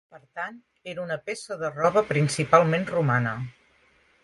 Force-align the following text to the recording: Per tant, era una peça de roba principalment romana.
Per 0.13 0.19
tant, 0.37 0.55
era 0.93 1.03
una 1.03 1.17
peça 1.27 1.59
de 1.65 1.69
roba 1.75 2.03
principalment 2.15 2.91
romana. 2.95 3.37